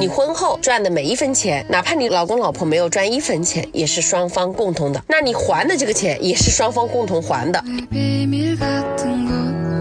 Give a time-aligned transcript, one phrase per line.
[0.00, 5.04] 你婚后赚的每一分钱，哪怕你老公老婆没有赚一分钱，也是双方共同的。
[5.06, 7.62] 那你还的这个钱也是双方共同还的。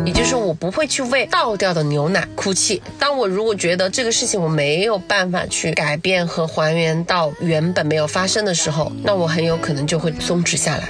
[0.06, 2.82] 也就是我不会去为倒掉的牛奶哭泣。
[3.00, 10.90] 当我如果觉得这个事情我没有办法去改变和还原到原本没有发生的时候，那我很有可能就会松弛下来。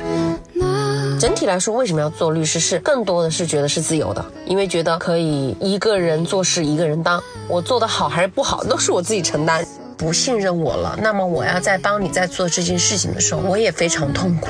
[1.19, 2.61] 整体来说，为什么要做律师？
[2.61, 9.65] 是更多的是觉得是自由的，因为觉得可以一个人做事一个人当，我做的好还是不好都是我自己承担。
[9.97, 14.47] 不信任我了，那么我要在帮你在做这件事情的时候，我也非常痛苦。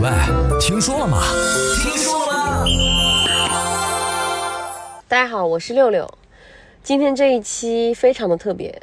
[0.00, 0.08] 喂，
[0.60, 1.20] 听说了吗？
[1.82, 2.64] 听说了吗？
[5.08, 6.08] 大家好，我是六六，
[6.84, 8.80] 今天这一期非常的特别，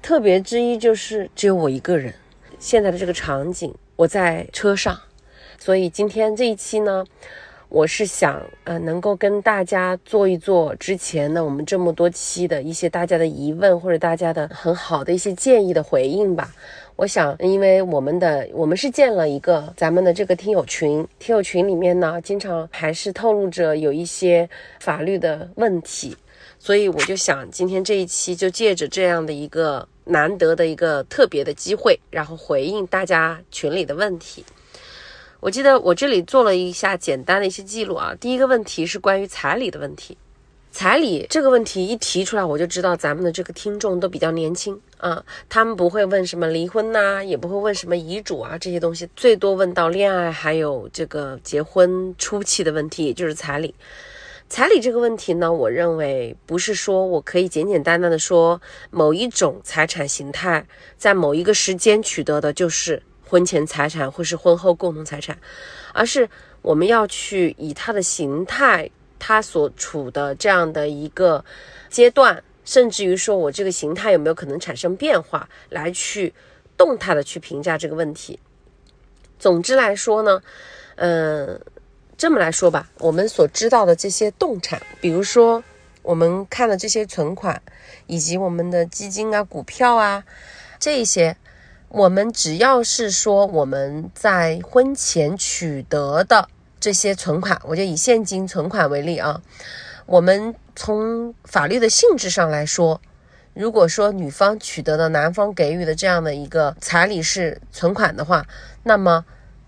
[0.00, 2.14] 特别之一就是只有我一个人。
[2.60, 3.74] 现在的这个场景。
[3.96, 4.98] 我在车上，
[5.58, 7.04] 所以今天这一期呢，
[7.68, 16.52] 我是想呃能够跟大家做一做之前呢我们这么多期的一些大家的疑问或者大家的很好的一些建议的回应吧。
[16.96, 24.48] 我想，因为我们的我们是建了一个咱们的这个听友群，听友群里面呢，经常还是透露着有一些
[24.80, 26.16] 法律的问题，
[26.58, 29.88] 所以我就想今天这一期就借着这样的一个。
[30.04, 34.44] 难得的一个特别的机会，然后回应大家群里的问题。
[35.40, 38.14] 我记得我这里做了一下简单的一些记录啊。
[38.18, 40.16] 第一个问题是关于彩礼的问题，
[40.70, 53.74] 彩礼这个问题一提出来，我就知道咱们的这个听众都比较年轻啊，他们不会问什么离婚呐，也不会问什么遗嘱啊这些东西，最多问到恋爱还有这个结婚初期的问题，也就是彩礼。
[54.46, 60.64] 彩礼这个问题呢，我认为不是说我可以简简单单的说某一种财产形态
[60.96, 65.36] 在某一个时间取得的就是婚前财产或是婚后共同财产，
[65.92, 66.28] 而是
[66.62, 71.44] 我们要去以它的形态，它所处的这样的一个
[71.88, 76.32] 阶段，甚至于说我这个形态有没有可能产生变化，来去
[76.76, 78.38] 动态的去评价这个问题。
[79.38, 80.40] 总之来说呢，
[80.96, 81.60] 嗯。
[82.16, 85.62] 这么来说吧，我们所知道的这些动产，比如说
[86.02, 87.60] 我们看的这些存款，
[88.06, 90.24] 以及我们的基金啊、股票啊，
[90.78, 91.36] 这些，
[91.88, 96.48] 我们只要是说我们在婚前取得的
[96.78, 99.42] 这些存款，我就以现金存款为例啊，
[100.06, 103.00] 我们从法律的性质上来说，
[103.54, 108.46] 如果说女方取得的男方给予的这样的一个彩礼是存款的话，
[108.84, 109.24] 那么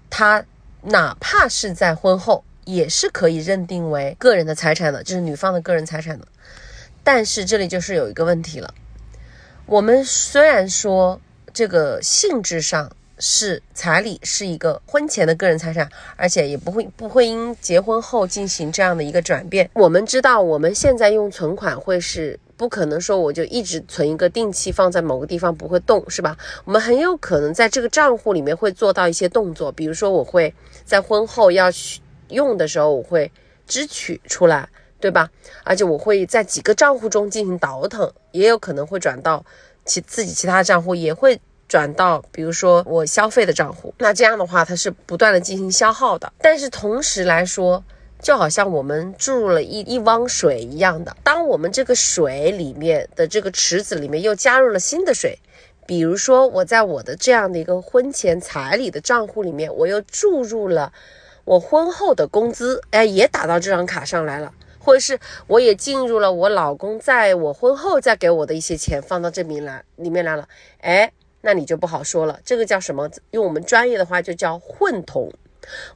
[0.09, 0.45] 他。
[0.87, 6.27] 哪怕是在婚后，也是可以认定为个人的财产的，就是女方的个人财产的。
[7.03, 8.73] 但是这里就是有一个问题了，
[9.67, 11.21] 我们虽然说
[11.53, 19.69] 这个性质上是彩礼是一个婚前的个人财产，而且也不会不会因结婚后进行这样的一个转变。
[19.75, 22.39] 我们知道我们现在用存款会是。
[22.56, 26.37] 不可能说我就一直存一个定期放在某个地方不会动，是吧？
[26.65, 33.31] 我们很有可能在这个账户里面会做到一些动作，比如说我会在婚后要去用的时候，我会
[33.67, 34.69] 支取出来，
[34.99, 35.31] 对吧？
[35.65, 39.44] 而且我会在几个账户中进行倒腾，也有可能会转到
[39.84, 41.38] 其自己其他账户，也会
[41.69, 43.93] 转到比如说我消费的账户。
[43.99, 46.33] 那这样的话，它是不断的进行消耗的。
[46.38, 47.84] 但是同时来说，
[48.26, 55.38] 就好像我们注入了一一汪水一样的，当我们这个水里面的这个池子里面又加入了新的水，
[55.87, 60.92] 比如说我在我的这样的一个婚前彩礼的账户里面，我又注入了
[61.44, 70.48] 我婚后的工资，哎，也打到这张卡上来了，或者是我也进入了我老公在我婚后再给我的一些钱放到这里来里面来了，
[70.81, 71.12] 哎，
[71.43, 73.08] 那你就不好说了，这个叫什么？
[73.31, 75.32] 用我们专业的话就叫混同。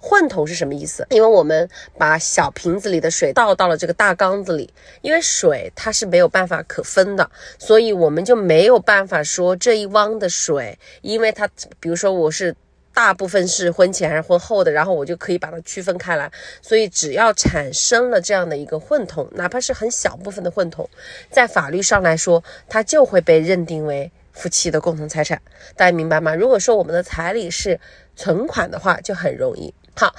[0.01, 1.07] 混同是什么意思？
[1.11, 4.73] 因为我们把小瓶子里的水倒到了这个大缸子里，
[5.03, 11.49] 因为水它是没有办法可分的，所以我们就没有办法说这一汪的水，因为它，
[11.79, 12.55] 比如说我是
[12.93, 16.31] 大部分是婚前还是婚后的，然后我就可以把它区分开来。
[16.61, 20.89] 所以只要产生了这样的一个混同，哪怕是很小部分的混同，
[21.31, 25.41] 在法律上来说，它就会被认定为夫妻的共同财产。
[25.77, 26.35] 大家明白吗？
[26.35, 27.79] 如果说我们的彩礼是。
[28.21, 29.73] 存款的话就很容易。
[29.97, 30.15] 好，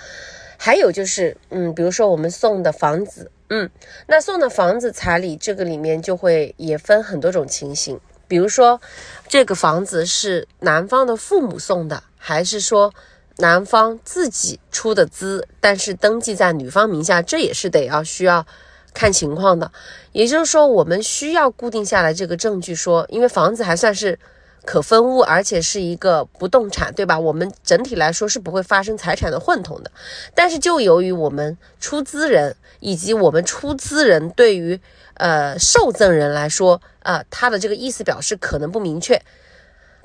[0.57, 3.69] 还有就是，嗯，比如说我们送的房子，嗯，
[4.07, 7.99] 那送的房子彩礼这个里面就会也分很多种情形。
[8.27, 8.81] 比如说，
[9.27, 12.91] 这个房子是男方的父母送的，还是说
[13.37, 18.47] 男方自己出的资，但是登记在女方名下，这也是得要需要
[18.95, 19.71] 看情况的。
[20.11, 24.17] 也就是说，我们需要固定下来这个证据，说因为房子还算是。
[24.63, 27.19] 可分物，而且是一个不动产，对吧？
[27.19, 29.91] 我们整体来说是不会发生财产的混同的。
[30.35, 34.79] 但是就由于我们出资人以及我们出资人对于
[35.15, 39.21] 呃受赠人来说，啊，他的这个意思表示可能不明确。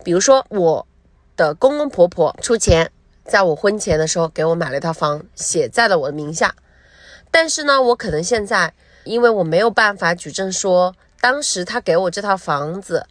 [0.03, 0.87] 比如说我
[1.37, 2.91] 的公公婆婆出钱，
[3.25, 6.55] 在我婚前的时候给我买了一套房，写在了我的名下。
[7.31, 8.73] 但是呢，我可能现在
[9.05, 10.95] 因为我没有办法举证说。
[11.19, 13.07] 当时他给我这套房子，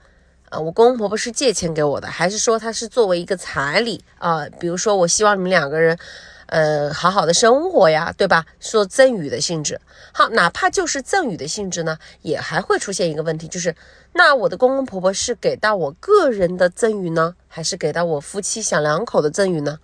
[0.49, 4.45] 啊，我公公婆婆是借钱给我的，还是说他是作为一个彩礼啊？
[4.59, 5.97] 比如说我希望你们两个人，
[6.45, 8.45] 呃，好好的生活呀，对吧？
[8.59, 9.81] 说赠与的性质，
[10.13, 13.75] 好，哪怕就是赠与的性质呢，也还会出现一个问题，就是
[14.13, 19.79] 那我的公公婆婆是给到我个人的赠与呢，还是给到我夫妻小两口的赠与呢？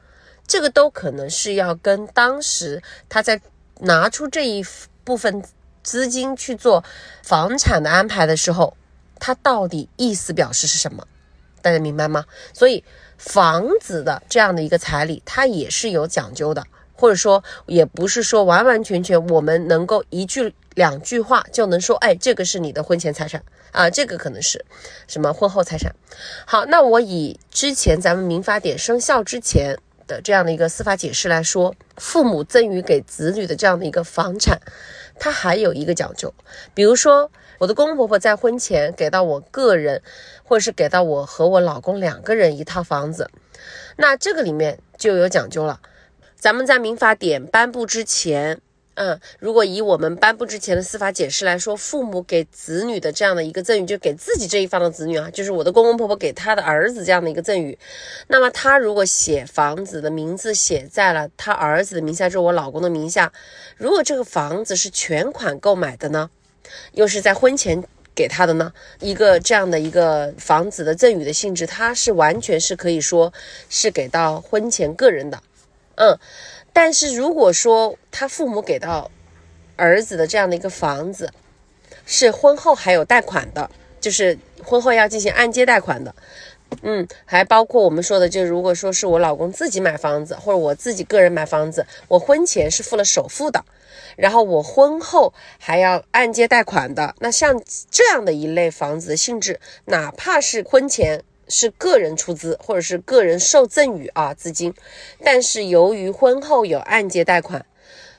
[0.48, 3.42] 这个都可能是要跟当时他在
[3.80, 4.66] 拿出这一
[5.04, 5.44] 部分。
[5.84, 6.84] 资金去做
[7.24, 8.78] 房产的安排的时候，
[9.22, 11.08] 它到底意思表示是什么？
[11.62, 12.26] 大家明白吗？
[12.54, 12.84] 所以
[13.18, 24.66] 房子的这样的一个彩礼，它也是有讲究的，或者说也不是说完完全全我们能够一句两句话就能说，哎，这个是你的婚前财产啊，这个可能是
[25.08, 25.96] 什么婚后财产。
[26.46, 29.78] 好，那我以之前咱们民法典生效之前。
[30.08, 34.60] 的这样的一个司法解释来说，父母赠与给子女的这样的一个房产，
[35.18, 36.34] 它还有一个讲究。
[36.74, 40.02] 比如说，我的公公婆婆在婚前给到我个人，
[40.44, 43.30] 或者是给到我和我老公两个人一套房子，
[43.98, 45.80] 那这个里面就有讲究了。
[46.36, 48.60] 咱们在民法典颁布之前。
[48.96, 57.80] 嗯，如果以我们颁布之前的司法解释来说，父母给子女的这样的一个赠与，就给自己这一方的子女啊，就是我的公公婆婆给他的儿子这样的一个赠与，
[58.28, 63.32] 那么他如果写房子的名字写在了他儿子的名下，就是我老公的名下，
[63.78, 66.30] 如果这个房子是全款购买的呢，
[66.94, 73.34] 又是在婚前给他的呢，一个这样的一个房子的赠与的性质，它是完全是可以说
[73.70, 75.42] 是给到婚前个人的，
[75.96, 76.18] 嗯。
[76.74, 79.12] 但是如果说他父母给到
[79.76, 81.30] 儿子的这样的一个房子，
[82.06, 83.70] 是婚后还有贷款的，
[84.00, 86.16] 就是婚后要进行按揭贷款的，
[86.82, 93.66] 嗯，还包括我们说的，就如果说是我老公自己买房子，或者我自己个人买房子，我婚前是付了首付的，
[94.16, 101.24] 然后我婚后还要按揭贷款的，那像这样的一类房子的性质，哪怕是婚前。
[101.54, 104.74] 是个人出资或者是个人受赠与啊资金，
[105.22, 107.66] 但是由于婚后有按揭贷款，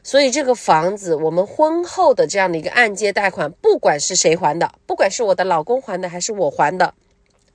[0.03, 6.93] 所以这个房子我们婚后的这样的一个按揭贷款，不管是谁还的，不管是我的老公还的还是我还的，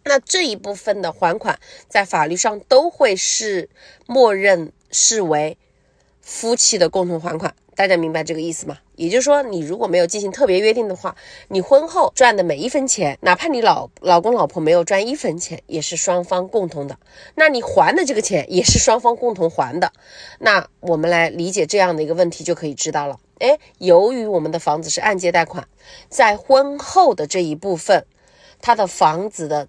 [0.03, 3.69] 那这一部分的还款在法律上都会是
[4.07, 5.59] 默认视为
[6.21, 7.53] 夫妻的共同还款。
[7.77, 8.79] 大家明白这个意思吗？
[8.95, 11.15] 也就是说，你如果没有进行特别约定的话，
[11.49, 16.97] 你婚后赚的每一分钱，哪怕你老老公老婆没有赚一分钱，也是双方共同的。
[17.35, 19.93] 那你还的这个钱也是双方共同还的。
[20.39, 23.19] 那我们来理解这样的一个问题，就可以知道了。
[23.37, 25.67] 哎，由于我们的房子是按揭贷款，
[26.09, 28.07] 在婚后的这一部分，
[28.59, 29.67] 他的房子的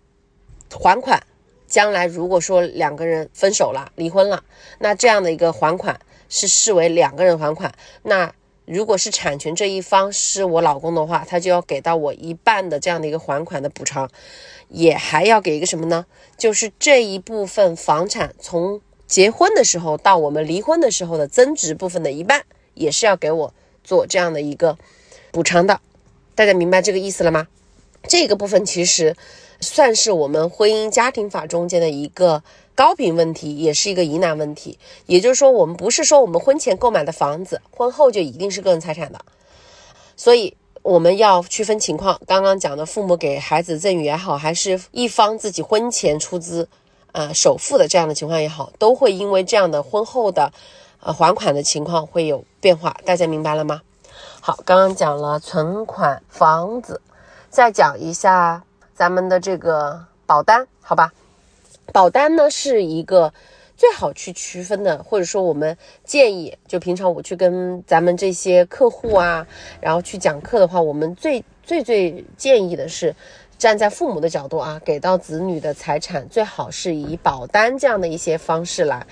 [0.71, 1.23] 还款，
[1.67, 4.43] 将来如果说两个人分手了、离婚了，
[4.79, 6.01] 那这样的一个还款。
[6.29, 7.73] 是视为两个人还款，
[8.03, 8.33] 那
[8.65, 14.11] 如果是产权这一方是我老公的话，他就要给到我一半的这样的一个还款的补偿，
[14.69, 16.05] 也还要给一个什么呢？
[16.37, 24.77] 就是这一部分房产从结婚的时候到我们离婚的时候的增值部分的一半，也是要给我做这样的一个
[25.33, 25.81] 补偿的。
[26.35, 27.49] 大家明白这个意思了吗？
[28.07, 29.17] 这个部分其实
[29.61, 32.43] 算是我们婚姻家庭法中间的一个。
[32.78, 39.18] 高频问题也是一个疑难问题，也就是说，我们不是说我们婚前购买的房子，婚后就一定是个人财产的，
[40.16, 42.20] 所以我们要区分情况。
[42.25, 46.68] 刚刚讲的父母给孩子赠与也好，还是一方自己婚前出资，
[47.11, 50.52] 呃，首付的这样的情况也好，都会因为这样的婚后的，
[51.00, 52.97] 呃，还款的情况会有变化。
[53.04, 53.82] 大家明白了吗？
[54.40, 57.00] 好，刚刚讲了存款、房子，
[57.50, 58.62] 再讲一下
[58.94, 61.12] 咱们的这个保单，好吧？
[61.92, 63.33] 保单呢是一个
[63.76, 69.47] 最好去区分的，或者说我们建议，就平常我去跟咱们这些客户啊，
[69.80, 73.14] 然后去讲课的话，我们最最最建议的是，
[73.57, 79.07] 站在父母的角度啊，给到子女的财产最好是以保单这样的一些方式来。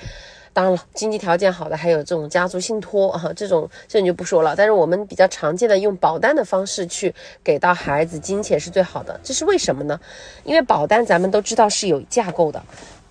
[0.57, 4.55] 当然了，经济条件好的还有这种家族信托啊，这种这你就不说了。
[4.57, 9.21] 但是我们比较常见的用保单的方式去给到孩子金钱是最好的。
[9.23, 10.01] 这是为什么呢？
[10.45, 12.63] 因为保单咱们都知道是有架构的，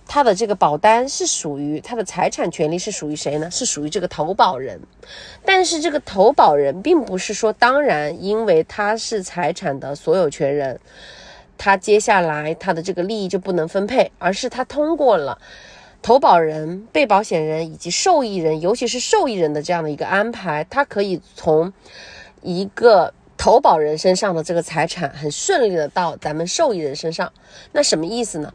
[0.08, 3.52] 它的这个保单是属于它的财产权利是属于谁呢？
[3.52, 4.82] 是属于这个投保人。
[5.46, 10.80] 但是这个投保人并不是说当然，因为他是财产的所有权人。
[11.58, 15.38] 他接下来他的这个利益就不能分配，而是他通过了
[16.06, 21.74] 投保人、被保险人以及受益人，尤其是受益人的这样的一个安排，他可以从
[22.44, 27.34] 一个投保人身上的这个财产很顺利的到咱们受益人身上。
[27.72, 28.54] 那什么意思呢？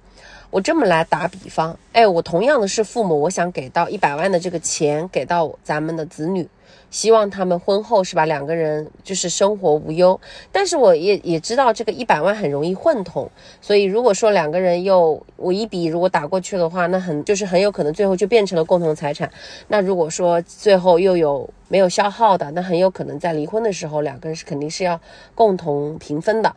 [0.51, 6.49] 我这么来打比方，哎，我同样的是父母，我想给到一百万的这个钱给到咱们的子女。
[6.91, 10.21] 希望他们婚后是吧，两个人就是生活无忧。
[10.51, 13.31] 但是我也也知道这个一百万很容易混同，
[13.61, 19.31] 所以如果说两个人又我一笔如果打过去的话，那很就是很有可能最后就变成了共同财产。
[19.69, 25.01] 那如果说最后又有没有消耗的，那很有可能在离婚的时候两个人是肯定是要
[25.37, 26.53] 共同平分的。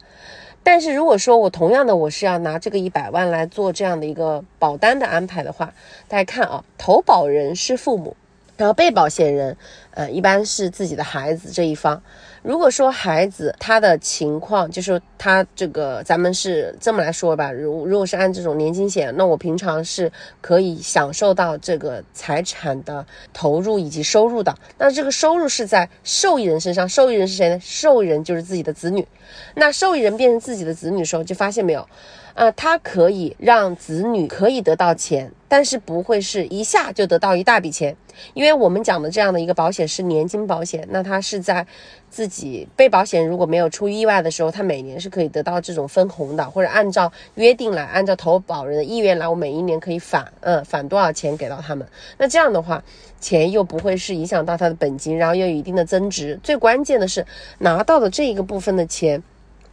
[0.63, 5.73] 但是如果说我同样的我是要拿这个一百万来做这样的一个保单的安排的话，
[6.07, 8.15] 大家看啊，投保人是父母。
[8.55, 9.57] 然后被保险人，
[9.95, 11.99] 呃，一般是自己的孩子这一方。
[12.43, 24.53] 如果说孩子他的情况，就是他这个，咱们是这么来说吧，如如果是按这种年金险，那我平常是可以享受到这个财产的投入以及收入的。
[24.77, 27.57] 那这个收入是在受益人身上，受益人是谁呢？
[27.63, 29.07] 受益人就是自己的子女。
[29.55, 31.87] 那受益人变成自己的子女的时候，就发现没有？
[32.33, 37.95] 啊，他可以让子女可以得到钱，但是不会是一下就得到一大笔钱，
[38.33, 41.63] 因为我们讲的这样的一个保险是年金保险，那它是在
[42.09, 52.83] 自己被保险如果没有出意外的时候，他每年是可以得到这种分红的，或者按照约定来，按照投保人的意愿来，我每一年可以返，嗯，返多少钱给到他们，那这样的话，
[53.21, 57.23] 钱又不会是影响到他的本金，然后又有一定的增值，最关键的是
[57.59, 59.21] 拿到的这一个部分的钱。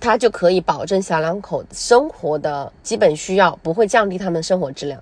[0.02, 4.98] 它就可以保证小两口生活的基本需要，不会降低他们生活质量。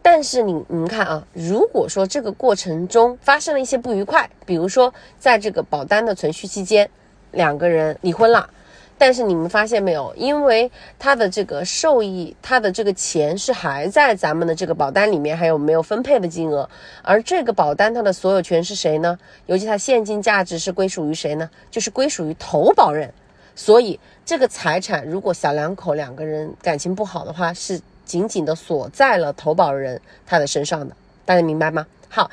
[0.00, 6.88] 但是你你们看啊，如果说这个过程中发生了一些不愉快，比如说在这个保单的存续期间，
[7.32, 8.48] 两个人离婚了，
[8.96, 16.68] 但是你们发现没有，因为他的这个受益，他的这个钱是还在咱们的这个保单里面，还有没有分配的金额，
[17.02, 19.18] 而这个保单它的所有权是谁呢？
[19.46, 21.50] 尤其它现金价值是归属于谁呢？
[21.70, 23.12] 就是归属于投保人。
[23.54, 31.86] 所以这个财产，如果小两口两个人感情不好的话，是紧紧的锁在了投保人他的身上的，大家明白吗？
[32.08, 32.28] 好，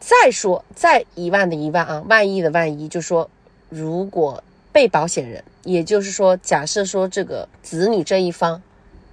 [0.00, 3.30] 再说再一万的一万啊，万一的万一，就说
[3.68, 8.60] 如果被保险人，也就是说，假设说这个子女这一方，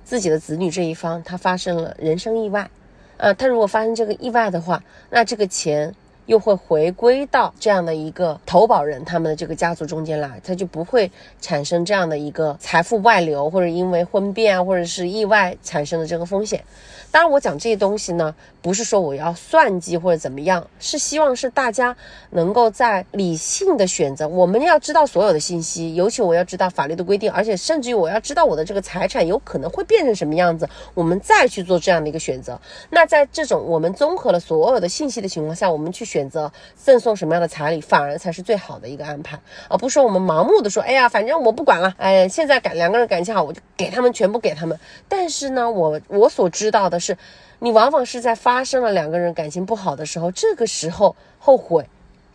[0.04, 2.72] 自己的子女这一方，他发生了人身意外，
[3.18, 5.94] 呃，他如果发生这个意外的话，那这个钱。
[6.26, 11.12] 又会回归到这样的一个投保人他们的这个家族中间来，他就不会
[11.42, 16.64] 产生这样的一个财富外流，或者因为婚变啊，或者是意外产生的这个风险。
[17.12, 21.96] 当然，我讲这些东西呢，不是说我要算计或者怎么样，是希望是大家
[22.32, 24.28] 能够在理性的选择。
[24.28, 32.60] 我们要知道所有的信息，尤其我要知道法律的规定，而且甚至于我要知道我的这个财产有可能会变成什么样子，我们再去做这样的一个选择。
[32.90, 44.80] 那在这种我们综合了所有的信息的情况下，我们去选择赠送什么样的彩礼，反而才是最好的一个安排，而不是说我们盲目的说，哎呀，反正我不管了，哎，现在感两个人感情好，我就给他们全部给他们。
[45.10, 47.00] 但是呢，我我所知道的。
[47.00, 47.18] 是，
[47.60, 51.84] 你往往是在发生了两个人感情不好的时候，这个时候后悔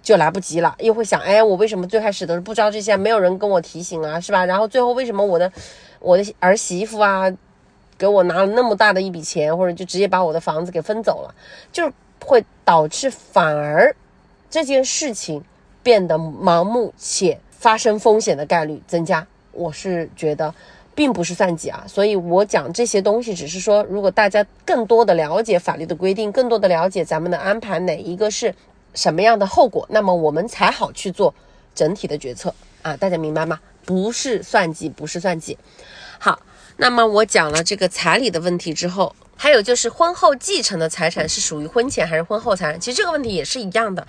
[0.02, 4.44] 就来不及了，又会想，哎，我为什么最开始的不知道这些，没有人跟我提醒啊，是吧？
[4.44, 5.50] 然后最后为什么我的
[6.00, 7.30] 我的儿媳妇啊，
[7.96, 11.34] 给我拿了那么大的一笔钱，或者就直接把我的房子给分走了，
[11.72, 11.90] 就
[12.24, 13.94] 会导致反而
[14.50, 15.42] 这件事情
[15.82, 19.26] 变得盲目且发生风险的概率增加。
[19.52, 20.54] 我是觉得。
[20.94, 28.52] 并不是算计啊，所以我讲这些东西，只是说，如果大家更多的了解法律的规定，更多的了解咱们的安排哪一个是
[28.94, 31.32] 什么样的后果，那么我们才好去做
[31.72, 33.60] 整体的决策啊，大家明白吗？
[33.84, 35.56] 不是算计，不是算计。
[36.78, 39.14] 那么我讲了这个彩礼的问题之后。
[39.40, 42.80] 还有就是婚后继承的财产是属于婚前还是婚后财产？
[42.80, 44.04] 其实这个问题也是一样的。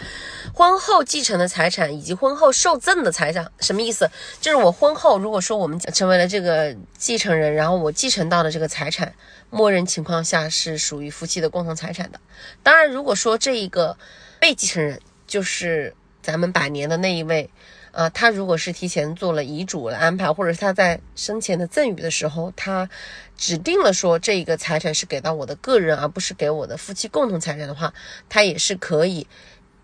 [0.55, 4.09] 婚后继承的财产以及婚后受赠的财产什么意思？
[4.41, 9.13] 就是我婚后如果说我们成为了这个继承人，然后我继承到了这个财产，
[9.51, 12.19] 默认情况下是属于夫妻的共同财产的。
[12.63, 13.95] 当然，如果说这一个
[14.39, 17.51] 被继承人就是咱们百年的那一位。
[17.99, 22.89] 啊，他如果是提前做了遗嘱的安排，或者是他在生前的赠与的时候，他
[23.35, 27.93] 指定了说这个财产是给到我的个人，而不是给我的夫妻共同财产的话，
[28.29, 29.27] 他也是可以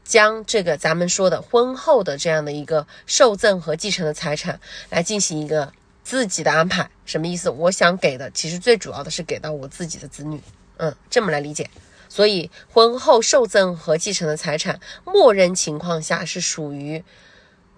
[0.06, 6.90] 将这个咱们说的婚后的这样的一个受赠和继承的财产来进行一个自己的安排。
[7.04, 7.50] 什么意思？
[7.50, 10.40] 我想给的其实最主要的是给到我自己的子女，
[10.78, 11.70] 嗯，这么来理解。
[12.08, 17.04] 所以婚后受赠和继承的财产，默认情况下是属于。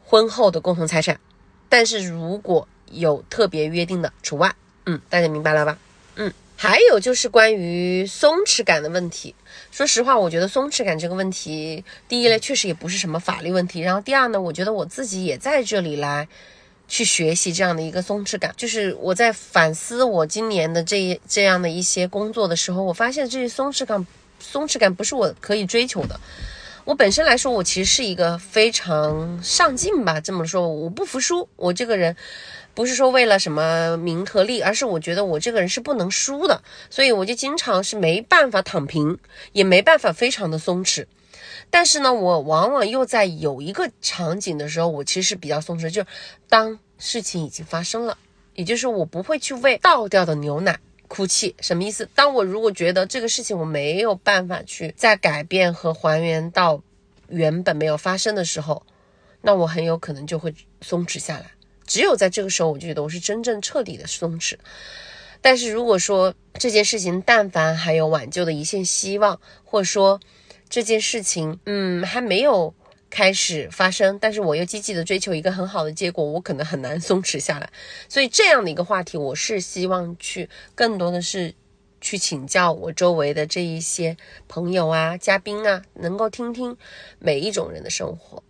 [0.10, 1.20] 婚后的共同财产，
[1.68, 5.78] 但是如果有特别约定的除外嗯，大家明白了吧？
[6.16, 9.36] 嗯，还有就是关于松弛感的问题。
[9.70, 13.82] 说实话，我觉得松弛感这个问题，第一呢，确实也不是什么法律问题。
[13.82, 16.26] 然后第二呢，我觉得我自己也在这里来
[16.88, 18.54] 去学习这样的一个松弛感。
[18.56, 24.08] 就是我在反思我今年的这这样的一些工作的时候，我发现这些松弛感，
[24.40, 26.18] 松弛感不是我可以追求的。
[26.88, 31.50] 我本身来说，我其实是一个非常上进吧，这么说，我不服输。
[31.58, 32.16] 我这个人
[32.74, 39.20] 不是说为了什么名和利，而是我觉得我这个人是不能输的，所以我就经常是没办法躺平，
[39.52, 41.06] 也没办法非常的松弛。
[41.70, 46.08] 但是呢，我往往又在有一个场景的时候，我其实是比较松弛，就是
[46.48, 48.18] 当事情已经发生了，
[48.56, 50.80] 也就是我不会去为倒掉的牛奶。
[51.08, 52.10] 哭泣什么意思？
[52.14, 56.82] 当我如果觉得这个事情我没有办法去再改变和还原到
[57.30, 58.86] 原本没有发生的时候，
[59.42, 61.52] 那我很有可能就会松弛下来。
[61.86, 64.56] 只有在这个时候，我就觉得我是真正彻底的松弛。
[65.42, 70.20] 但是如果说这件事情但凡还有挽救的一线希望，或者说
[70.68, 72.74] 这件事情嗯还没有。
[73.10, 77.70] 开始发生，但是我又积极的追求一个很好的结果，我可能很难松弛下来。
[78.10, 81.56] 所以这样的一个话题，我是希望去更多的是
[82.02, 86.78] 去请教我周围的这一些朋友啊、嘉宾啊，能够听听
[87.18, 88.44] 每一种人的生活。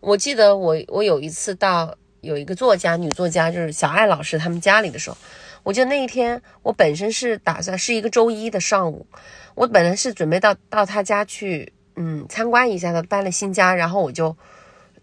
[0.00, 5.16] 我记得我我有一次到有一个作家，女作家就是小爱老师他们家里的时候，
[5.62, 9.06] 我记得那一天我本身是打算是一个周一的上午，
[9.54, 11.72] 我本来是准备到到他家去。
[11.96, 14.36] 嗯，参观一下他搬了新家，然后我就，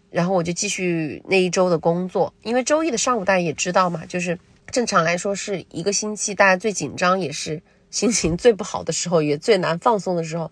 [0.10, 2.34] 然后我就继续那一周的工作。
[2.44, 4.38] 因为周一的上午大家也知道嘛，就是
[4.72, 10.52] 正常来说是一个星期大家最紧张，也是心情最不好的时候，也最难放松的时候。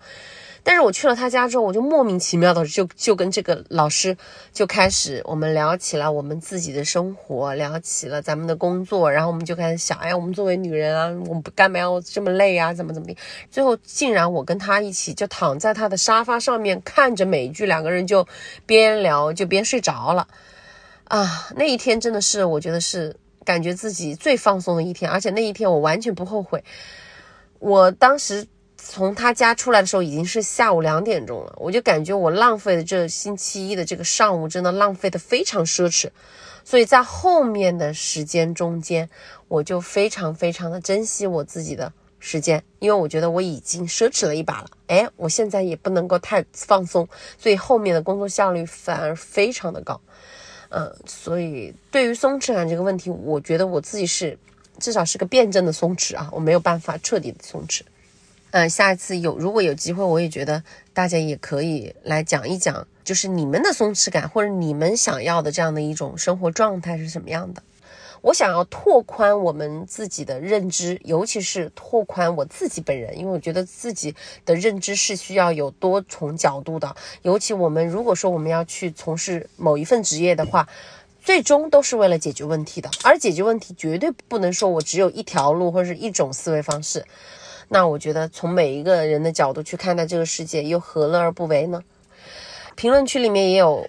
[0.68, 4.18] 但是我去了他家之后，我就莫名其妙的就就跟这个老师
[4.52, 12.74] 就开始我们聊起了我们自己的生活，聊起了咱们的工作，然后我们就开始想，哎，我们作为女人啊，我们干嘛要这么累啊？
[12.74, 13.16] 怎么怎么地？
[13.50, 18.28] 最后竟然我跟他一起就躺在他的沙发上面看着美剧，两个人就
[18.66, 20.28] 边聊就边睡着了
[21.06, 21.48] 啊！
[21.56, 26.62] 那一天真的是我觉得是感觉自己最放松的一天，而且那一天我完全不后悔。
[27.60, 28.46] 我当时。
[28.78, 36.10] 从他家出来的时候已经是下午两点钟了，我就感觉我浪费的这星期一的这个上午真的浪费的非常奢侈，
[36.64, 39.10] 所以在后面的时间中间，
[39.48, 44.70] 我就非常非常的珍惜我自己的时间，因为我觉得我已经奢侈了一把了。
[44.88, 50.00] 哎，我现在也不能够太放松，所以后面的工作效率反而非常的高。
[50.70, 54.38] 嗯，所以对于松弛感这个问题，我觉得我自己是
[54.80, 57.82] 至少是个辩证的松弛啊，我没有办法彻底的松弛。
[58.52, 67.62] 嗯，下一次有如果有机会，我也觉得大家也可以来讲一讲，就是你们的松弛感或者你们想要的这样的一种生活状态是什么样的。
[68.22, 76.96] 我想要拓宽我们自己的认知，尤其是拓宽我自己本人，因为我觉得自己的认知是需要有多重角度的。
[77.22, 80.68] 尤其我们如果说我们要去从事某一份职业的话，
[81.22, 87.06] 最终都是为了解决问题的，而解决问题绝对不能说我只有一条路或者是一种思维方式。
[87.70, 91.82] 那我觉得从每一个人的角度去看待这个世界，又何乐而不为呢？
[92.76, 93.88] 评论区里面也有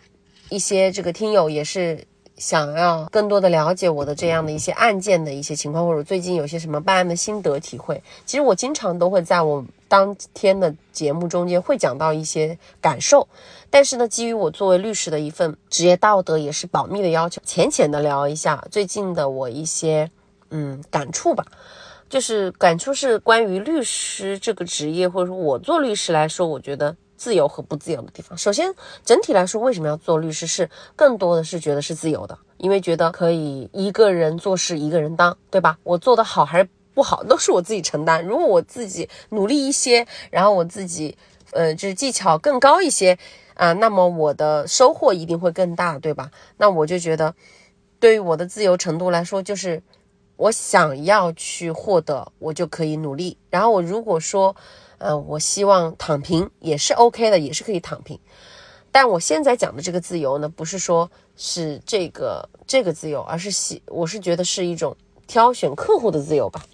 [0.48, 2.04] 一些这个听友也是
[2.36, 8.02] 想要更多的了解我的这样的一些案件的一些情况，或者最近有些什么办案的心得体会。
[8.24, 13.28] 其实我经常都会在我当天的节目中间会讲到一些感受，
[13.68, 20.10] 但是呢，基于我作为律师的一份职业道德也是保密的要求，浅浅的聊一下最近的我一些
[20.50, 21.44] 嗯感触吧。
[22.08, 28.36] 就是感触是关于律师这个职业，或者说我做律师来说，我觉得自由和不自由的地方。
[28.38, 30.46] 首先，整体来说，为什么要做律师？
[30.46, 35.78] 是更多的是觉得是自由的，因为觉得可以一个人做事一个人当，对吧？
[35.82, 38.24] 我做的好还是不好，都是我自己承担。
[38.24, 41.16] 如果我自己努力一些，然后我自己，
[41.50, 43.18] 呃，就是技巧更高一些
[43.54, 46.30] 啊，那么我的收获一定会更大，对吧？
[46.56, 47.34] 那我就觉得，
[48.00, 49.82] 对于我的自由程度来说，就是。
[50.38, 53.36] 我想要去获得，我就可以努力。
[53.50, 54.54] 然后我如果说，
[54.98, 58.18] 呃，我希望躺平也是 OK 的，也是可以躺平。
[58.92, 64.96] 但我现在讲的这个自由呢，不是说是这个这个自由，而是喜，我是觉得是一种
[65.26, 66.64] 挑选客户的自由吧。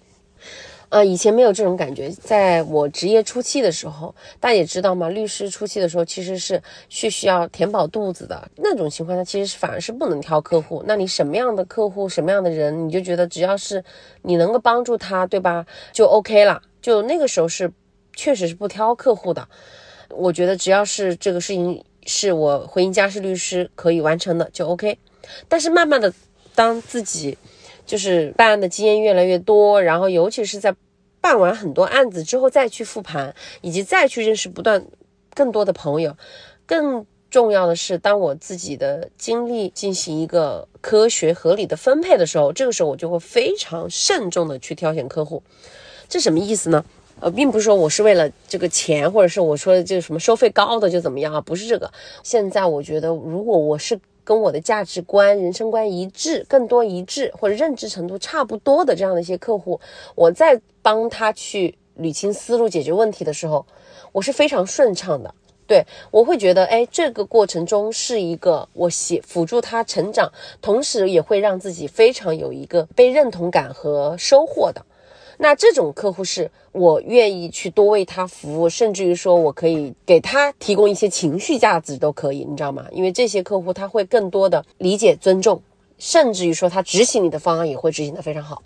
[0.89, 2.09] 啊，以前没有这种感觉。
[2.09, 10.83] 在我职业初期的时候，大家也知道嘛，律师初期的时候其实是需需要填饱肚子的那种情况，下，其实是反而是不能挑客户。
[10.87, 13.83] 那你什么样的客户，什么样的人，你就觉得只要是
[14.21, 16.61] 你能够帮助他，对吧，就 OK 了。
[16.81, 17.71] 就那个时候是
[18.13, 19.47] 确实是不挑客户的。
[20.09, 24.97] 我觉得只要是这个事情是我婚姻家事律师可以完成的，就 OK。
[25.49, 26.13] 但是慢慢的，
[26.53, 27.35] 当自己
[27.85, 30.75] 就是办案的经验越来越多，然后尤其是在
[31.21, 34.85] 办完很多案子之后再去复盘，以及再去认识不断
[35.33, 36.15] 更多的朋友，
[36.65, 45.43] 更重要的是，当我自己的精力进行一个科学合理的分配的时候，这个时候我就会非常慎重的去挑选客户。
[46.07, 46.85] 这什么意思呢？
[47.19, 51.41] 呃，并不是说我是为了这个钱，或者是我说的这个什么收费高的就怎么样啊？
[51.41, 51.91] 不是这个。
[52.23, 59.79] 现在我觉得，如果我是跟我的价值观、人生观一致，更多一致或者认知程度差不多的这样的一些客户，
[60.15, 63.65] 我在帮他去捋清思路、解决问题的时候，
[64.11, 65.33] 我是非常顺畅的。
[65.67, 74.85] 对我会觉得，哎，这个过程中是一个我协辅助他成长，同时也会让自己非常有一个被认同感和收获的。
[75.37, 82.85] 那这种客户是我愿意去多为他服务，甚至于说我可以给他提供一些情绪价值都可以，你知道吗？
[82.91, 85.61] 因为这些客户他会更多的理解、尊重，
[85.97, 88.63] 甚至于说他执行你的方案也会执行的非常好。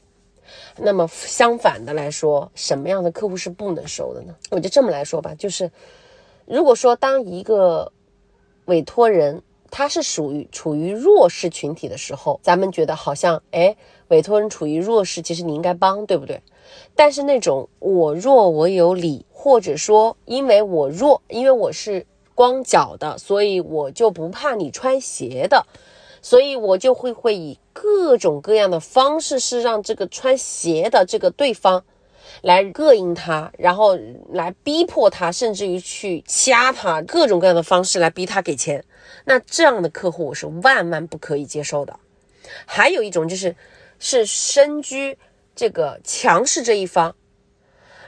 [0.77, 4.35] 那么相反的来说，什么样的客户是不能收的呢？
[4.51, 5.71] 我就这么来说吧，就是
[6.45, 7.91] 如果说当一个
[8.65, 13.75] 委托人他是属于处于弱势群体的时候，咱们觉得好像哎，
[14.07, 16.41] 委托人处于弱势，其实你应该帮，对不对？
[16.95, 22.05] 但是那种我弱我有理，或者说因为我弱，因为我是
[22.35, 25.65] 光脚的，所以我就不怕你穿鞋的，
[26.21, 31.85] 所以我就会会以各种各样的方式是让这个穿鞋的这个对方
[32.41, 33.97] 来膈应他，然后
[34.29, 38.83] 来逼迫他，甚至于去掐他，各种各样的方式来逼他给钱。
[39.23, 41.97] 那这样的客户我是万万不可以接受的。
[42.65, 43.55] 还有一种就是
[43.99, 45.17] 是身居。
[45.59, 47.13] 这个强势这一方，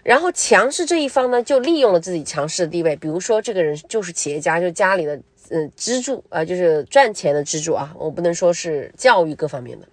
[0.04, 9.88] 然后强势这一方呢，就利用了自己强势的地位，比如说这个人就是企业家，就家里的嗯支柱啊，就是赚钱的支柱啊，我不能说是教育各方面的。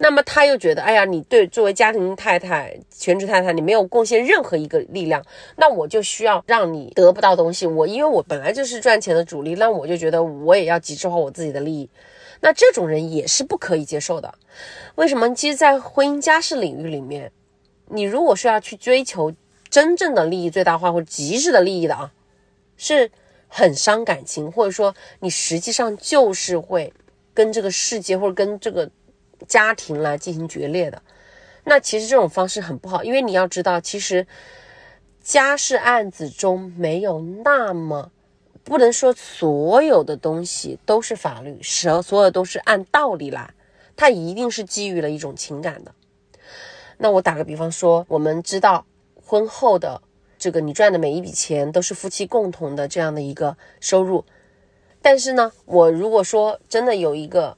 [0.00, 7.64] 那么他又觉得，哎呀，你对作为家庭太太、全职太太，你没有贡献任何一个力量，那我就需要让你得不到东西。
[7.64, 11.88] 我因为我本来就是赚钱的主力，那我就觉得我也要极致化我自己的利益。
[12.40, 14.32] 那这种人也是不可以接受的，
[14.94, 15.34] 为什么？
[15.34, 17.32] 其实，在婚姻家事领域里面，
[17.86, 19.34] 你如果是要去追求
[19.68, 22.12] 真正的利益最大化或者极致的利益的啊，
[22.76, 23.10] 是
[23.48, 26.92] 很伤感情，或者说你实际上就是会
[27.34, 28.88] 跟这个世界或者跟这个
[29.46, 31.02] 家庭来进行决裂的。
[31.64, 34.26] 那其实这种方式很不好，因为你要知道，其实
[35.20, 38.12] 家事案子中没有那么。
[38.68, 43.52] 不能说所有的东西都是法律，所所有都是按道理来，
[43.96, 45.92] 它一定是基于了一种情感的。
[46.98, 48.86] 那我打个比方说，我们知道
[49.20, 50.00] 婚后的
[50.38, 54.24] 这个你赚的每一笔钱都是夫妻共同的这样的一个收入，
[55.02, 57.57] 但是呢，我如果说真的有一个。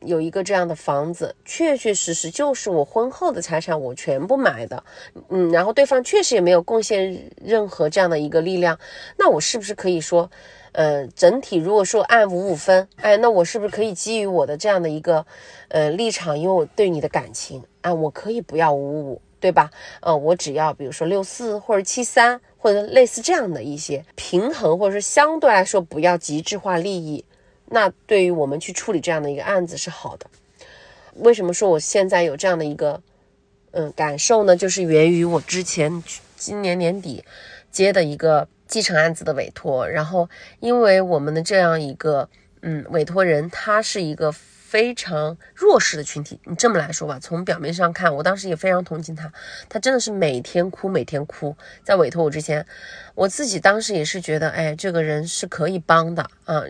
[0.00, 4.82] 有一个这样的房子，确确实实就是我婚后的财产，我全部买的，
[5.28, 8.78] 嗯，然后对方确实也没有贡献任何这样的一个力量，
[9.18, 10.30] 那我是不是可以说，
[10.72, 15.26] 呃，整体如果说按五五分，哎，那我是不是可以基于我的这样的一个，
[15.68, 19.70] 呃，立场，因为我对你的感情，啊，我可以不要五五，对吧？
[20.00, 27.24] 呃，我只要比如说六四或者七三或者类似这样的一些平衡，或者说相对来说不要极致化利益。
[27.70, 30.26] 那对于我们去处理这样的一个案子是好的。
[31.14, 33.00] 为什么说我现在有这样的一个
[33.70, 34.56] 嗯感受呢？
[34.56, 36.02] 就是源于我之前
[36.36, 37.24] 今年年底
[37.70, 40.28] 接的一个继承案子的委托，然后
[40.60, 42.28] 因为我们的这样一个
[42.62, 46.38] 嗯委托人，他是一个非常弱势的群体。
[46.44, 49.32] 你这么来说吧，从表面上看，我当时也非常同情他，
[49.68, 51.56] 他真的是每天哭，每天哭。
[51.84, 52.64] 在委托我之前，
[53.14, 56.62] 我自己当时也是觉得，哎，这个人是可以帮的啊。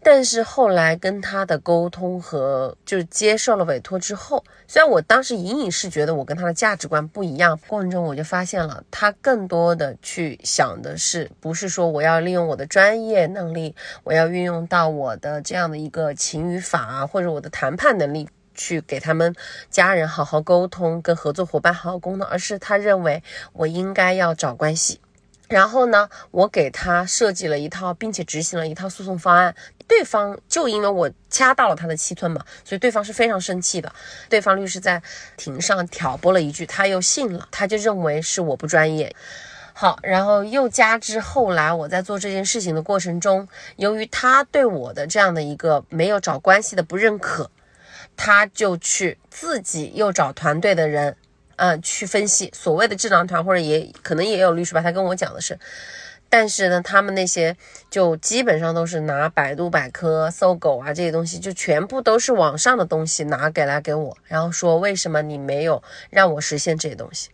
[0.00, 19.34] 但是后来跟他的沟通和就是接受了委托之后，虽然我当时隐隐是觉得我跟他的价值观不一样，过程中我就发现了他更多的去想的是，不是说我要利用我的专业能力，我要运用到我的这样的一个情与法啊，或者我的谈判能力去给他们
[19.68, 25.00] 家人好好沟通，跟合作伙伴好好沟通，而是他认为我应该要找关系。
[25.48, 29.54] 然后呢，我给他设计了一套，并且执行了一套诉讼方案。
[29.86, 33.90] 对方就因为我掐到了他的七寸嘛，所以对方是非常生气的。
[34.28, 35.02] 对方律师在
[35.38, 39.16] 庭上挑拨了一句，他又信了，他就认为是我不专业。
[39.72, 47.50] 好，然后又加之后来我在做这件事情的过程中，由于他对我的这样的一个没有找关系的不认可，
[48.14, 51.16] 他就去自己又找团队的人。
[51.58, 54.80] 嗯，去分析所谓的智囊团，或者也可能也有律师吧。
[54.80, 55.58] 他跟我讲的是，
[56.28, 57.56] 但是呢，他们那些
[57.90, 67.30] 就基本上都是拿百度百科、搜狗啊这些东西，就全部都是网上的东西拿给来给我，然后说为什么你没有让我实现这些东西。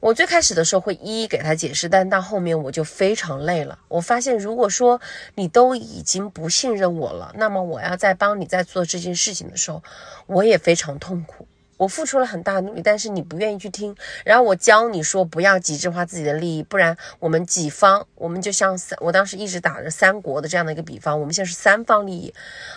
[0.00, 3.78] 我最开始的时候会一一给他解释，但到后面我就非常累了。
[3.86, 5.00] 我发现，如果说
[5.36, 9.80] 你都已经不信任我了，那么我要在帮你在做这件事情的时候，
[10.26, 11.46] 我也非常痛苦。
[11.82, 13.96] 我付出了很大努力，但是你不愿意去听。
[14.24, 22.32] 然后我教你说不要极致化自己的利益，不然我们己方，我们就像三，我当时一直打着三国的这样的一个比方，我们现在是三方利益，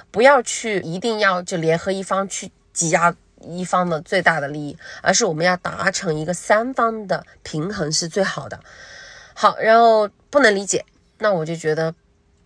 [0.10, 3.16] 不要去一定要就联合一方去挤压。
[3.42, 8.60] 一方的最大的利益，而是我们要达成一个三方的平衡是最好的。
[9.36, 10.84] 好，然后不能理解，
[11.20, 11.94] 那我就觉得，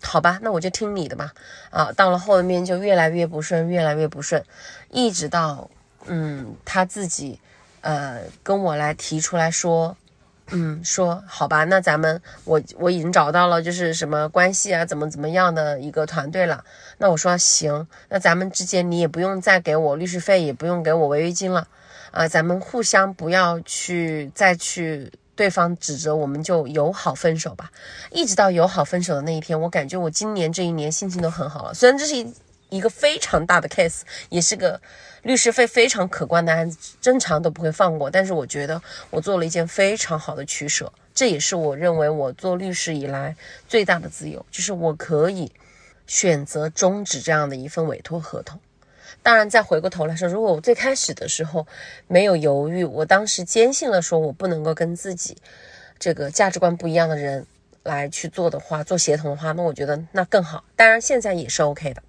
[0.02, 1.32] 好吧，那我就听你的吧。
[1.70, 4.44] 啊，到了后面就越来越不顺，越来越不顺，
[4.90, 5.70] 一直到
[6.10, 7.40] 嗯他自己
[7.80, 9.96] 呃跟我来提出来说。
[10.52, 16.66] 嗯，说好吧，那咱们我我已经找到了，就是什么关系啊，怎么怎么样的一个团队了。
[16.98, 21.68] 那我说行，那咱们之间你也不用再给我律师费，也不用给我违约金了
[22.10, 27.70] 啊，咱们互相不要去再去对方指责，我们就友好分手吧。
[28.10, 31.76] 一直到友好分手的那一天，我感觉我今年这一年心情都很好了。
[31.76, 32.34] 虽然这是一。
[32.70, 34.80] 一个非常大的 case，也是个
[35.24, 38.10] 律师费非常可观的案子，正常都不会放过。
[38.10, 43.36] 但是我觉得我做了一件非常好的取舍，这也是我认为我做律师以来
[43.68, 45.52] 最大的自由，就是我可以
[46.08, 48.60] 选择终止这样的一份委托合同。
[49.22, 51.68] 当然，再回过头来说，如果我最开始的时候
[52.08, 55.36] 没有犹豫，我当时坚信了说我不能够跟自己
[55.98, 57.46] 这个价值观不一样的人
[57.84, 60.64] 来去做的话，做协同的话，那我觉得那更好。
[60.76, 62.02] 当然，现在也是 OK 的。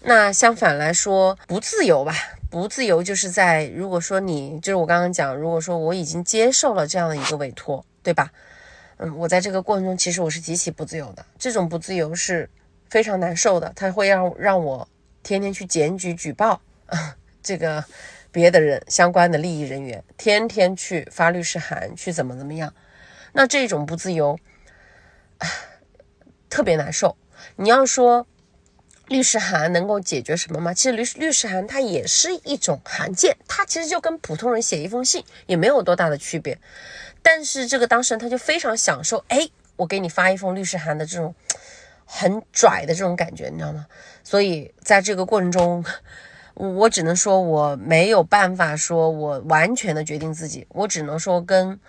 [0.00, 2.14] 那相反来说，不自由吧？
[2.50, 8.32] 不自由就是在如果说你就是我刚刚讲，如果说我已经接受了这样的一个委托，对吧？
[8.96, 12.48] 嗯，我在这个过程中其实我是极其不自由的，这种不自由是
[12.88, 14.88] 非常难受的，它会让让我
[15.22, 17.84] 天天去检举举报啊 这个
[18.32, 22.72] 别的人相关的利益人员，天天去发律师函去怎么怎么样，
[23.32, 24.38] 那这种不自由
[26.48, 27.16] 特别难受。
[27.56, 28.26] 你要说。
[29.08, 30.72] 律师函能够解决什么吗？
[30.74, 36.58] 其实律律师函它也是一种函件，它其实就跟普通人写一封信也没有多大的区别。
[37.22, 41.34] 但是这个当事人他就非常享受，哎，我给你发一封律师函的这种
[42.04, 43.86] 很拽的这种感觉，你知道吗？
[44.22, 45.84] 所以在这个过程中，
[46.54, 51.80] 我只能说我没有办法说我完全的决定自己，我只能说跟。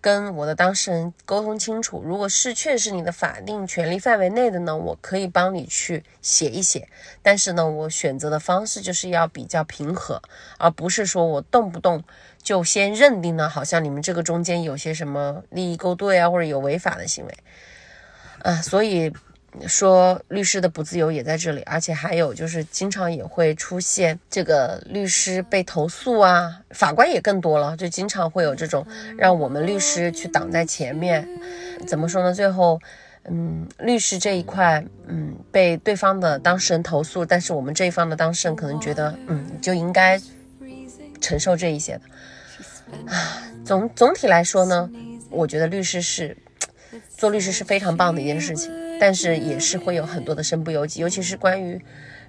[0.00, 6.88] 跟我的当事人沟通清楚，如果是确实你的法定权利范围内的呢，我可以帮你去写一写。
[7.22, 10.22] 但是呢，我选择的方式就是要比较平和，
[10.58, 12.02] 而不是说我动不动
[12.42, 17.34] 就先认定呢，好像你们这个中间有些什么利益勾兑啊，或者有违法的行为
[18.42, 19.12] 啊，所以。
[19.66, 28.86] 说律师的不自由也在这里，而且还有就是经常也会出现这个律师被投诉啊，法官也更多了，就经常会有这种
[29.18, 31.28] 让我们律师去挡在前面。
[31.86, 32.32] 怎么说呢？
[32.32, 32.80] 最后，
[33.24, 40.20] 嗯，律师这一块，嗯，被对方的当事人投诉，但是我们这一方的当事人可能觉得，嗯，就应该
[41.20, 42.02] 承受这一些的。
[43.12, 44.88] 啊，总总体来说呢，
[45.28, 46.36] 我觉得律师是
[47.16, 48.72] 做律师是非常棒的一件事情。
[49.00, 51.80] 但是也是会有很多的身不由己，尤其是关于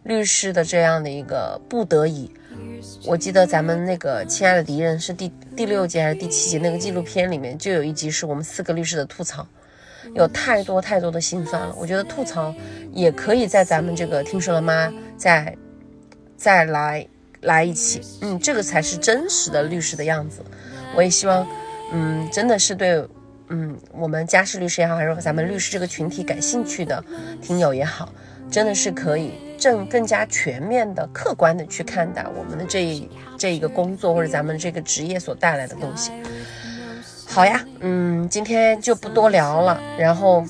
[0.04, 2.32] 律师的这样的一个不得已。
[3.06, 9.46] 我记得咱们那个亲爱的敌人是第第六集还是第七集那个纪录片里面就有一集是我们四个律师的吐槽，
[10.16, 11.76] 有太多太多的心酸了。
[11.78, 12.56] 我觉得吐槽
[12.94, 14.92] 也可以在咱们这个听说了吗？
[15.18, 15.54] 再
[16.38, 17.06] 再来
[17.42, 20.42] 来一起，嗯，这个才是真实的律师的样子。
[20.96, 21.46] 我也希望，
[21.92, 23.06] 嗯，真的是对。
[23.54, 27.04] 嗯，我们家事律师也好，还是咱们律师这个群体感兴趣的
[27.42, 28.08] 听友也好，
[28.50, 36.12] 真的是可以正更加全面的、客观的去看待我们的这这一个工作或者咱们这个职业所带来的东西。
[37.28, 40.46] 好呀，嗯，今天就不多聊了，然后。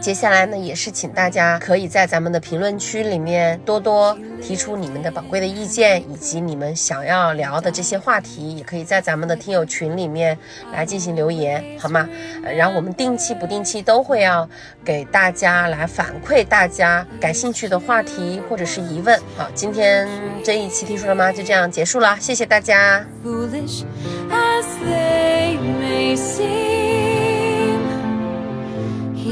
[0.00, 10.38] 接下来呢，也是请大家可以在咱们的评论区里面多多提出你们的宝贵的意见，以及你们想要聊的这些话题，也可以在咱们的听友群里面
[10.72, 12.08] 来进行留言，好吗？
[12.42, 14.48] 然后我们定期不定期都会要
[14.84, 19.18] 给大家来反馈大家感兴趣的话题或者是疑问。
[19.36, 20.08] 好，今天
[20.44, 21.30] 这一期听说了吗？
[21.30, 23.04] 就这样结束了，谢谢大家。
[23.24, 23.82] Foolish,
[24.30, 26.79] as they may see.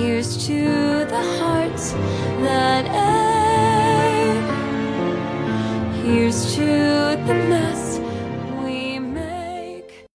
[0.08, 1.92] ears to the hearts
[2.46, 4.50] that ache.
[6.02, 6.66] Here's to
[7.26, 7.87] the mess.